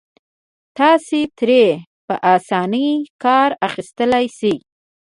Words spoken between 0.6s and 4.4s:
تاسې ترې په اسانۍ کار اخيستلای